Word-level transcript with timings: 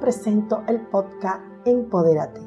presento 0.00 0.64
el 0.66 0.80
podcast 0.80 1.42
Empodérate, 1.66 2.40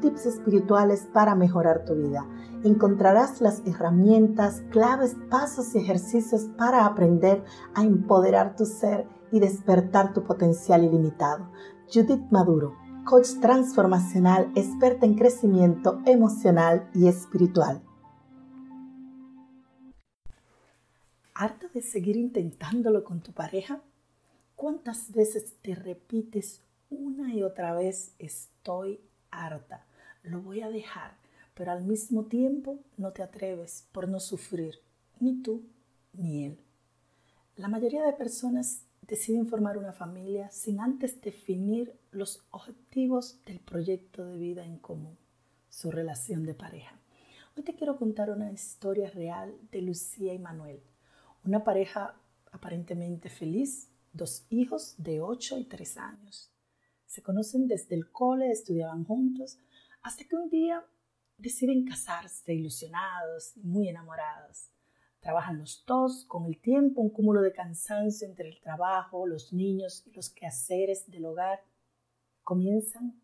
tips 0.00 0.26
espirituales 0.26 1.06
para 1.12 1.34
mejorar 1.34 1.84
tu 1.84 1.94
vida. 1.94 2.26
Encontrarás 2.64 3.42
las 3.42 3.62
herramientas, 3.66 4.62
claves, 4.70 5.14
pasos 5.30 5.74
y 5.74 5.78
ejercicios 5.78 6.48
para 6.56 6.86
aprender 6.86 7.44
a 7.74 7.84
empoderar 7.84 8.56
tu 8.56 8.64
ser 8.64 9.06
y 9.30 9.38
despertar 9.38 10.14
tu 10.14 10.24
potencial 10.24 10.82
ilimitado. 10.82 11.50
Judith 11.92 12.24
Maduro, 12.30 12.74
coach 13.04 13.38
transformacional, 13.40 14.50
experta 14.54 15.04
en 15.04 15.14
crecimiento 15.14 16.00
emocional 16.06 16.88
y 16.94 17.06
espiritual. 17.06 17.82
¿Harta 21.34 21.68
de 21.74 21.82
seguir 21.82 22.16
intentándolo 22.16 23.04
con 23.04 23.20
tu 23.20 23.32
pareja? 23.32 23.82
¿Cuántas 24.56 25.12
veces 25.12 25.56
te 25.60 25.74
repites 25.74 26.63
una 26.90 27.34
y 27.34 27.42
otra 27.42 27.74
vez, 27.74 28.14
estoy 28.18 29.00
harta, 29.30 29.86
lo 30.22 30.40
voy 30.40 30.62
a 30.62 30.70
dejar, 30.70 31.16
pero 31.54 31.72
al 31.72 31.84
mismo 31.84 32.24
tiempo 32.26 32.80
no 32.96 33.12
te 33.12 33.22
atreves 33.22 33.88
por 33.92 34.08
no 34.08 34.20
sufrir, 34.20 34.80
ni 35.20 35.42
tú 35.42 35.62
ni 36.12 36.44
él? 36.44 36.58
La 37.56 37.68
mayoría 37.68 38.04
de 38.04 38.12
personas 38.12 38.86
deciden 39.02 39.46
formar 39.46 39.76
una 39.78 39.92
familia 39.92 40.50
sin 40.50 40.80
antes 40.80 41.20
definir 41.20 41.96
los 42.10 42.44
objetivos 42.50 43.38
del 43.44 43.60
proyecto 43.60 44.24
de 44.24 44.38
vida 44.38 44.64
en 44.64 44.78
común, 44.78 45.16
su 45.68 45.90
relación 45.90 46.44
de 46.44 46.54
pareja. 46.54 46.98
Hoy 47.56 47.62
te 47.62 47.74
quiero 47.74 47.96
contar 47.96 48.30
una 48.30 48.50
historia 48.50 49.10
real 49.10 49.54
de 49.70 49.82
Lucía 49.82 50.34
y 50.34 50.38
Manuel, 50.38 50.80
una 51.44 51.62
pareja 51.62 52.16
aparentemente 52.50 53.28
feliz 53.28 53.90
dos 54.14 54.46
hijos 54.48 54.94
de 54.96 55.20
8 55.20 55.58
y 55.58 55.64
3 55.64 55.96
años. 55.98 56.53
Se 57.06 57.22
conocen 57.22 57.68
desde 57.68 57.94
el 57.94 58.10
cole, 58.10 58.50
estudiaban 58.50 59.04
juntos, 59.04 59.58
hasta 60.02 60.24
que 60.24 60.36
un 60.36 60.48
día 60.48 60.84
deciden 61.38 61.84
casarse 61.84 62.54
ilusionados 62.54 63.56
y 63.56 63.62
muy 63.62 63.88
enamorados. 63.88 64.70
Trabajan 65.20 65.58
los 65.58 65.84
dos, 65.86 66.24
con 66.26 66.46
el 66.46 66.60
tiempo 66.60 67.00
un 67.00 67.10
cúmulo 67.10 67.40
de 67.40 67.52
cansancio 67.52 68.28
entre 68.28 68.48
el 68.48 68.60
trabajo, 68.60 69.26
los 69.26 69.52
niños 69.52 70.02
y 70.06 70.12
los 70.12 70.28
quehaceres 70.28 71.10
del 71.10 71.24
hogar. 71.24 71.60
Comienzan 72.42 73.20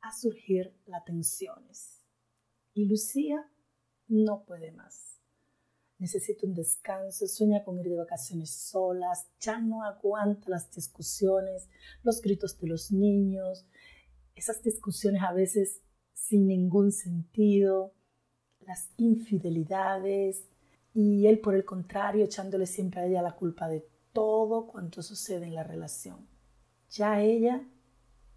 a 0.00 0.12
surgir 0.12 0.74
las 0.86 1.04
tensiones. 1.04 2.02
Y 2.74 2.86
Lucía 2.86 3.48
no 4.08 4.44
puede 4.44 4.72
más 4.72 5.15
necesita 5.98 6.46
un 6.46 6.54
descanso, 6.54 7.26
sueña 7.26 7.64
con 7.64 7.78
ir 7.78 7.88
de 7.88 7.96
vacaciones 7.96 8.50
solas, 8.50 9.28
ya 9.40 9.60
no 9.60 9.82
aguanta 9.82 10.50
las 10.50 10.70
discusiones, 10.70 11.68
los 12.02 12.20
gritos 12.20 12.58
de 12.58 12.68
los 12.68 12.92
niños, 12.92 13.66
esas 14.34 14.62
discusiones 14.62 15.22
a 15.22 15.32
veces 15.32 15.80
sin 16.12 16.46
ningún 16.46 16.92
sentido, 16.92 17.94
las 18.60 18.90
infidelidades 18.96 20.48
y 20.92 21.26
él 21.26 21.40
por 21.40 21.54
el 21.54 21.64
contrario 21.64 22.24
echándole 22.24 22.66
siempre 22.66 23.00
a 23.00 23.06
ella 23.06 23.22
la 23.22 23.36
culpa 23.36 23.68
de 23.68 23.88
todo 24.12 24.66
cuanto 24.66 25.02
sucede 25.02 25.46
en 25.46 25.54
la 25.54 25.62
relación. 25.62 26.26
Ya 26.90 27.20
ella 27.20 27.62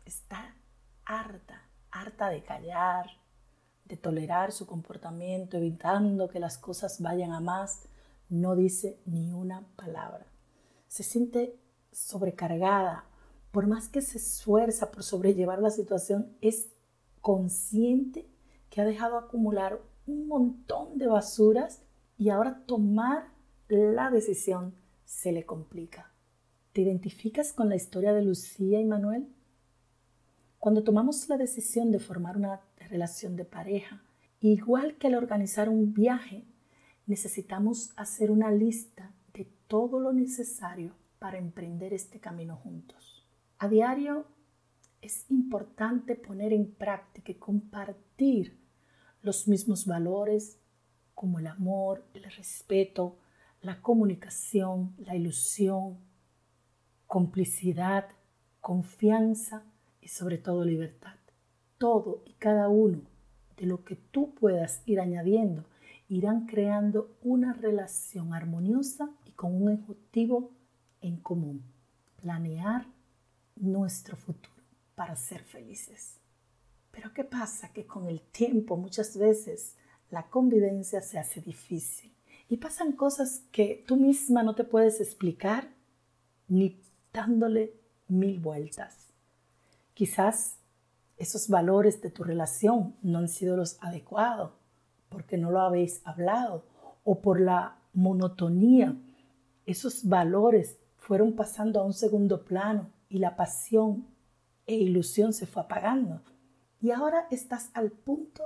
está 0.06 0.56
harta, 1.06 1.70
harta 1.92 2.30
de 2.30 2.44
callar, 2.44 3.08
de 3.90 3.98
tolerar 3.98 4.52
su 4.52 4.68
comportamiento, 4.68 5.58
evitando 5.58 6.30
que 6.30 6.40
las 6.40 6.58
cosas 6.58 7.02
vayan 7.02 7.32
a 7.32 7.40
más, 7.40 7.88
no 8.30 8.56
dice 8.56 9.00
ni 9.06 9.34
una 9.34 9.66
palabra. 9.76 10.28
Se 10.88 11.04
siente 11.04 11.60
sobrecargada. 11.92 13.06
Por 13.52 13.66
más 13.66 13.90
que 13.90 14.02
se 14.02 14.20
esfuerza 14.20 14.92
por 14.92 15.04
sobrellevar 15.04 15.60
la 15.60 15.72
situación, 15.72 16.38
es 16.40 16.70
consciente 17.20 18.30
que 18.70 18.80
ha 18.80 18.86
dejado 18.86 19.18
acumular 19.18 19.82
un 20.06 20.28
montón 20.28 21.00
de 21.00 21.08
basuras 21.08 21.82
y 22.18 22.30
ahora 22.30 22.64
tomar 22.68 23.30
la 23.68 24.12
decisión 24.12 24.76
se 25.06 25.32
le 25.32 25.46
complica. 25.46 26.12
¿Te 26.74 26.82
identificas 26.82 27.54
con 27.54 27.70
la 27.70 27.76
historia 27.76 28.14
de 28.14 28.22
Lucía 28.22 28.80
y 28.80 28.86
Manuel? 28.86 29.28
Cuando 30.60 30.84
tomamos 30.84 31.28
la 31.30 31.38
decisión 31.38 31.92
de 31.92 32.00
formar 32.00 32.38
una 32.38 32.62
relación 32.90 33.36
de 33.36 33.46
pareja. 33.46 34.04
Igual 34.42 34.98
que 34.98 35.08
al 35.08 35.16
organizar 35.16 35.70
un 35.70 35.94
viaje, 35.94 36.46
necesitamos 37.06 37.92
hacer 37.96 38.32
una 38.32 38.52
lista 38.52 39.12
de 39.34 39.46
todo 39.68 40.00
lo 40.00 40.14
necesario 40.14 40.96
para 41.20 41.38
emprender 41.38 41.94
este 41.94 42.20
camino 42.20 42.56
juntos. 42.56 43.28
A 43.58 43.68
diario 43.68 44.26
es 45.02 45.30
importante 45.30 46.16
poner 46.16 46.54
en 46.54 46.72
práctica 46.72 47.32
y 47.32 47.36
compartir 47.36 48.60
los 49.22 49.48
mismos 49.48 49.86
valores 49.86 50.60
como 51.14 51.40
el 51.40 51.48
amor, 51.48 52.06
el 52.14 52.24
respeto, 52.24 53.18
la 53.62 53.82
comunicación, 53.82 54.96
la 55.00 55.16
ilusión, 55.16 55.98
complicidad, 57.08 58.08
confianza 58.62 59.64
y 60.00 60.08
sobre 60.08 60.38
todo 60.38 60.64
libertad 60.64 61.19
todo 61.80 62.22
y 62.28 62.34
cada 62.34 62.70
uno 62.70 63.02
de 63.58 63.66
lo 63.66 63.84
que 63.84 63.96
tú 63.96 64.36
puedas 64.36 64.84
ir 64.86 65.00
añadiendo 65.00 65.66
irán 66.08 66.46
creando 66.46 67.16
una 67.24 67.54
relación 67.54 68.34
armoniosa 68.34 69.10
y 69.26 69.32
con 69.32 69.60
un 69.60 69.74
objetivo 69.74 70.52
en 71.02 71.18
común, 71.18 71.64
planear 72.22 72.86
nuestro 73.56 74.16
futuro 74.16 74.56
para 74.96 75.16
ser 75.16 75.44
felices. 75.44 76.18
Pero 76.92 77.14
¿qué 77.14 77.24
pasa? 77.24 77.72
Que 77.72 77.86
con 77.86 78.08
el 78.08 78.22
tiempo 78.22 78.76
muchas 78.76 79.18
veces 79.18 79.76
la 80.12 80.24
convivencia 80.30 81.02
se 81.02 81.20
hace 81.20 81.42
difícil 81.42 82.12
y 82.50 82.58
pasan 82.58 82.94
cosas 82.94 83.44
que 83.52 83.84
tú 83.88 83.96
misma 83.96 84.44
no 84.44 84.56
te 84.56 84.64
puedes 84.64 85.00
explicar 85.00 85.70
ni 86.48 86.82
dándole 87.14 87.74
mil 88.08 88.40
vueltas. 88.40 88.96
Quizás 89.94 90.59
esos 91.20 91.50
valores 91.50 92.02
de 92.02 92.10
tu 92.10 92.24
relación 92.24 92.96
no 93.02 93.20
han 93.20 93.28
sido 93.28 93.58
los 93.58 93.78
adecuados 93.82 94.54
porque 95.10 95.38
no 95.38 95.52
lo 95.52 95.60
habéis 95.60 96.02
hablado 96.06 96.64
o 97.04 97.20
por 97.20 97.42
la 97.42 97.78
monotonía. 97.94 98.96
Esos 99.66 100.08
valores 100.08 100.78
fueron 100.98 101.34
pasando 101.34 101.82
a 101.82 101.84
un 101.84 101.94
segundo 101.94 102.46
plano 102.46 102.90
y 103.10 103.20
la 103.20 103.36
pasión 103.36 104.08
e 104.66 104.76
ilusión 104.76 105.34
se 105.34 105.46
fue 105.46 105.64
apagando. 105.64 106.22
Y 106.82 106.92
ahora 106.92 107.28
estás 107.32 107.70
al 107.74 107.92
punto 107.92 108.44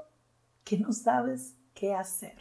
que 0.63 0.79
no 0.79 0.94
sabes 0.94 1.56
qué 1.75 1.94
hacer. 1.94 2.38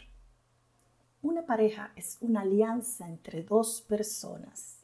Una 1.21 1.45
pareja 1.45 1.91
es 1.95 2.17
una 2.21 2.41
alianza 2.41 3.07
entre 3.07 3.43
dos 3.43 3.81
personas 3.81 4.79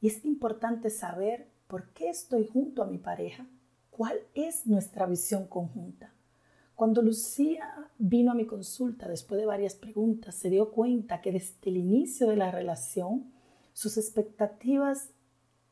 y 0.00 0.08
es 0.08 0.24
importante 0.24 0.88
saber 0.88 1.48
por 1.66 1.90
qué 1.90 2.08
estoy 2.08 2.46
junto 2.46 2.82
a 2.82 2.86
mi 2.86 2.98
pareja 2.98 3.46
¿Cuál 3.96 4.18
es 4.34 4.66
nuestra 4.66 5.06
visión 5.06 5.46
conjunta? 5.46 6.12
Cuando 6.74 7.00
Lucía 7.00 7.88
vino 7.96 8.30
a 8.30 8.34
mi 8.34 8.44
consulta 8.44 9.08
después 9.08 9.40
de 9.40 9.46
varias 9.46 9.74
preguntas, 9.74 10.34
se 10.34 10.50
dio 10.50 10.70
cuenta 10.70 11.22
que 11.22 11.32
desde 11.32 11.70
el 11.70 11.78
inicio 11.78 12.28
de 12.28 12.36
la 12.36 12.50
relación 12.50 13.32
sus 13.72 13.96
expectativas 13.96 15.12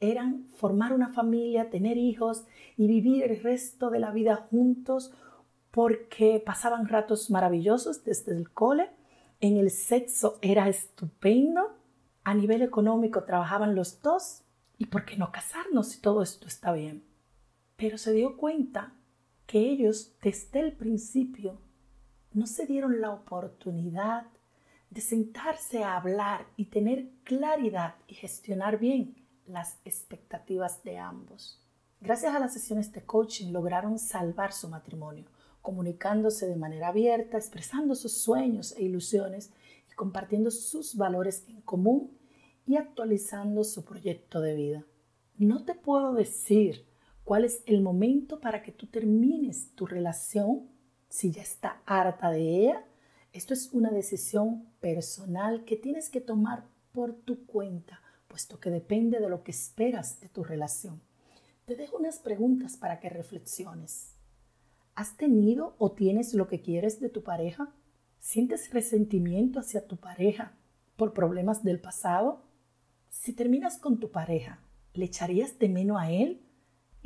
eran 0.01 0.47
formar 0.57 0.95
una 0.95 1.11
familia, 1.11 1.69
tener 1.69 1.99
hijos 1.99 2.45
y 2.79 2.87
vivir 2.87 3.25
el 3.25 3.43
resto 3.43 3.91
de 3.91 3.99
la 3.99 4.11
vida 4.11 4.37
juntos 4.37 5.13
porque 5.71 6.43
pasaban 6.47 6.89
ratos 6.89 7.29
maravillosos 7.29 8.05
desde 8.05 8.33
el 8.33 8.51
cole, 8.51 8.89
en 9.41 9.59
el 9.59 9.71
sexo 9.71 10.39
era 10.41 10.71
estupendo, 10.71 11.75
a 12.23 12.33
nivel 12.33 12.63
económico 12.63 13.25
trabajaban 13.25 13.75
los 13.75 14.01
dos 14.01 14.45
y 14.79 14.87
por 14.87 15.05
qué 15.05 15.19
no 15.19 15.31
casarnos 15.31 15.89
si 15.89 16.01
todo 16.01 16.23
esto 16.23 16.49
está 16.49 16.73
bien 16.73 17.14
pero 17.77 17.99
se 17.99 18.13
dio 18.13 18.37
cuenta 18.37 18.95
que 19.47 19.59
ellos 19.59 20.15
desde 20.23 20.61
el 20.61 20.73
principio 20.73 21.59
no 22.33 22.47
se 22.47 22.67
dieron 22.67 23.01
la 23.01 23.11
oportunidad 23.11 24.27
de 24.91 25.01
sentarse 25.01 25.83
a 25.83 25.97
hablar 25.97 26.47
y 26.57 26.67
tener 26.67 27.09
claridad 27.25 27.97
y 28.07 28.15
gestionar 28.15 28.79
bien 28.79 29.17
las 29.47 29.79
expectativas 29.85 30.83
de 30.85 30.99
ambos. 30.99 31.61
Gracias 32.01 32.35
a 32.35 32.39
las 32.39 32.53
sesiones 32.53 32.93
de 32.93 33.05
coaching 33.05 33.53
lograron 33.53 33.99
salvar 33.99 34.53
su 34.53 34.69
matrimonio, 34.69 35.25
comunicándose 35.63 36.47
de 36.47 36.57
manera 36.57 36.89
abierta, 36.89 37.39
expresando 37.39 37.95
sus 37.95 38.19
sueños 38.19 38.75
e 38.77 38.85
ilusiones 38.85 39.53
y 39.91 39.95
compartiendo 39.95 40.51
sus 40.51 40.97
valores 40.97 41.45
en 41.49 41.61
común 41.63 42.17
y 42.67 42.77
actualizando 42.77 43.65
su 43.65 43.85
proyecto 43.85 44.41
de 44.41 44.55
vida. 44.55 44.85
No 45.39 45.65
te 45.65 45.75
puedo 45.75 46.13
decir 46.13 46.85
cuál 47.25 47.45
es 47.45 47.63
el 47.67 47.81
momento 47.81 48.41
para 48.41 48.63
que 48.63 48.71
tú 48.71 48.87
termines 48.87 49.71
tu 49.75 49.87
relación, 49.87 50.69
si 51.09 51.33
ya 51.33 51.43
está 51.43 51.83
harta 51.87 52.31
de 52.31 52.41
ella. 52.41 52.85
Esto 53.33 53.55
es 53.55 53.73
una 53.73 53.91
decisión 53.91 54.67
personal 54.81 55.65
que 55.65 55.77
tienes 55.77 56.11
que 56.11 56.21
tomar 56.21 56.67
por 56.93 57.15
tu 57.15 57.47
cuenta, 57.47 58.01
puesto 58.29 58.61
que 58.61 58.71
depende 58.71 59.19
de 59.19 59.29
lo 59.29 59.43
que 59.43 59.51
esperas 59.51 60.21
de 60.21 60.29
tu 60.29 60.45
relación. 60.45 61.01
te 61.65 61.77
dejo 61.77 61.97
unas 61.97 62.19
preguntas 62.19 62.77
para 62.77 63.01
que 63.01 63.09
reflexiones. 63.09 64.13
¿Has 64.95 65.17
tenido 65.17 65.75
o 65.79 65.93
tienes 65.93 66.35
lo 66.35 66.47
que 66.47 66.61
quieres 66.61 67.01
de 67.01 67.09
tu 67.09 67.23
pareja? 67.23 67.73
¿Sientes 68.21 68.71
resentimiento 68.71 69.61
hacia 69.61 69.87
tu 69.87 69.97
pareja 69.97 70.53
por 70.97 71.15
problemas 71.15 71.65
del 71.65 71.81
pasado? 71.81 72.45
Si 73.09 73.33
terminas 73.33 73.79
con 73.79 73.99
tu 73.99 74.11
pareja, 74.11 74.61
¿le 74.93 75.07
echarías 75.07 75.59
de 75.59 75.71
menos 75.71 75.99
a 75.99 76.11
él 76.11 76.44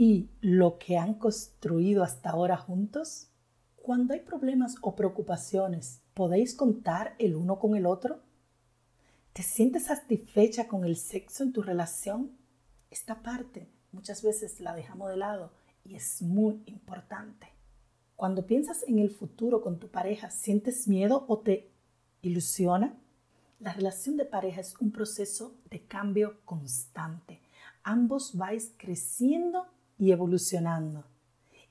y 0.00 0.30
lo 0.40 0.78
que 0.78 0.96
han 0.96 1.14
construido 1.14 2.04
hasta 2.04 2.30
ahora 2.30 2.56
juntos? 2.56 3.32
Cuando 3.74 4.14
hay 4.14 4.20
problemas 4.20 4.76
o 4.80 4.94
preocupaciones, 4.94 6.02
¿podéis 6.14 6.54
contar 6.54 7.16
el 7.18 7.34
uno 7.34 7.58
con 7.58 7.74
el 7.74 7.84
otro? 7.84 8.20
¿Te 9.32 9.42
sientes 9.42 9.86
satisfecha 9.86 10.68
con 10.68 10.84
el 10.84 10.96
sexo 10.96 11.42
en 11.42 11.52
tu 11.52 11.62
relación? 11.62 12.30
Esta 12.90 13.22
parte 13.22 13.68
muchas 13.90 14.22
veces 14.22 14.60
la 14.60 14.72
dejamos 14.72 15.10
de 15.10 15.16
lado 15.16 15.50
y 15.84 15.96
es 15.96 16.22
muy 16.22 16.62
importante. 16.66 17.48
Cuando 18.14 18.46
piensas 18.46 18.84
en 18.86 19.00
el 19.00 19.10
futuro 19.10 19.60
con 19.62 19.80
tu 19.80 19.88
pareja, 19.88 20.30
¿sientes 20.30 20.86
miedo 20.86 21.24
o 21.26 21.40
te 21.40 21.72
ilusiona? 22.22 22.96
La 23.58 23.72
relación 23.72 24.16
de 24.16 24.26
pareja 24.26 24.60
es 24.60 24.76
un 24.78 24.92
proceso 24.92 25.56
de 25.68 25.82
cambio 25.86 26.38
constante. 26.44 27.42
Ambos 27.82 28.36
vais 28.36 28.72
creciendo 28.76 29.66
y 29.98 30.12
evolucionando. 30.12 31.04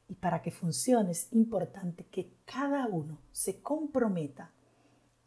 Y 0.08 0.16
para 0.16 0.42
que 0.42 0.52
funcione 0.52 1.12
es 1.12 1.32
importante 1.34 2.06
que 2.06 2.34
cada 2.46 2.88
uno 2.88 3.20
se 3.32 3.62
comprometa 3.62 4.52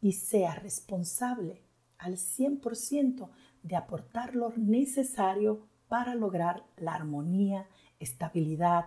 y 0.01 0.13
sea 0.13 0.55
responsable 0.55 1.61
al 1.97 2.13
100% 2.13 3.29
de 3.63 3.75
aportar 3.75 4.35
lo 4.35 4.51
necesario 4.57 5.67
para 5.87 6.15
lograr 6.15 6.63
la 6.77 6.95
armonía, 6.95 7.67
estabilidad, 7.99 8.85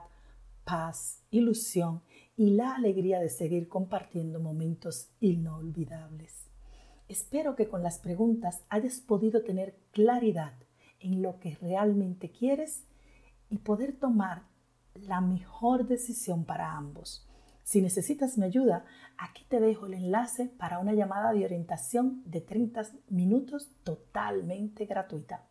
paz, 0.65 1.23
ilusión 1.31 2.03
y 2.37 2.51
la 2.51 2.75
alegría 2.75 3.21
de 3.21 3.29
seguir 3.29 3.69
compartiendo 3.69 4.41
momentos 4.41 5.11
inolvidables. 5.21 6.49
Espero 7.07 7.55
que 7.55 7.69
con 7.69 7.83
las 7.83 7.99
preguntas 7.99 8.65
hayas 8.69 9.01
podido 9.01 9.43
tener 9.43 9.77
claridad 9.93 10.55
en 10.99 11.23
lo 11.23 11.39
que 11.39 11.55
realmente 11.57 12.31
quieres 12.31 12.85
y 13.55 13.59
poder 13.59 13.93
tomar 13.93 14.43
la 14.95 15.21
mejor 15.21 15.87
decisión 15.87 16.45
para 16.45 16.73
ambos. 16.73 17.25
Si 17.63 17.81
necesitas 17.81 18.37
mi 18.37 18.47
ayuda, 18.47 18.85
aquí 19.17 19.45
te 19.49 19.61
dejo 19.61 19.87
el 19.87 19.95
enlace 19.95 20.49
para 20.59 20.81
una 20.81 20.93
llamada 20.93 21.33
de 21.33 21.45
orientación 21.45 22.21
de 22.27 22.41
30 22.41 22.83
minutos 23.11 23.71
totalmente 23.85 24.87
gratuita. 24.87 25.45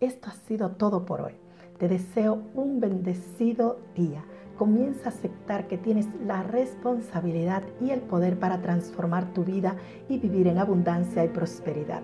Esto 0.00 0.28
ha 0.28 0.32
sido 0.32 0.72
todo 0.72 1.06
por 1.06 1.20
hoy. 1.20 1.34
Te 1.78 1.86
deseo 1.86 2.42
un 2.54 2.80
bendecido 2.80 3.78
día. 3.94 4.24
Comienza 4.58 5.04
a 5.04 5.12
aceptar 5.12 5.68
que 5.68 5.78
tienes 5.78 6.08
la 6.26 6.42
responsabilidad 6.42 7.62
y 7.80 7.90
el 7.90 8.00
poder 8.00 8.40
para 8.40 8.60
transformar 8.60 9.32
tu 9.32 9.44
vida 9.44 9.76
y 10.08 10.18
vivir 10.18 10.48
en 10.48 10.58
abundancia 10.58 11.24
y 11.24 11.28
prosperidad. 11.28 12.02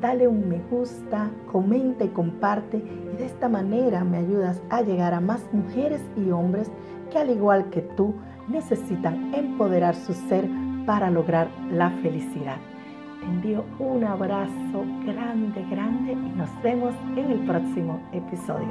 Dale 0.00 0.28
un 0.28 0.48
me 0.48 0.60
gusta, 0.70 1.30
comenta 1.50 2.04
y 2.04 2.08
comparte 2.08 2.78
y 2.78 3.16
de 3.16 3.24
esta 3.24 3.48
manera 3.48 4.04
me 4.04 4.18
ayudas 4.18 4.60
a 4.70 4.82
llegar 4.82 5.14
a 5.14 5.20
más 5.20 5.46
mujeres 5.52 6.02
y 6.16 6.30
hombres 6.30 6.70
que 7.10 7.18
al 7.18 7.30
igual 7.30 7.70
que 7.70 7.80
tú 7.80 8.14
necesitan 8.48 9.34
empoderar 9.34 9.94
su 9.94 10.12
ser 10.12 10.48
para 10.86 11.10
lograr 11.10 11.48
la 11.70 11.90
felicidad 12.02 12.58
envío 13.24 13.64
un 13.78 14.04
abrazo 14.04 14.84
grande, 15.04 15.64
grande 15.70 16.12
y 16.12 16.32
nos 16.36 16.50
vemos 16.62 16.94
en 17.16 17.30
el 17.30 17.40
próximo 17.40 18.00
episodio. 18.12 18.68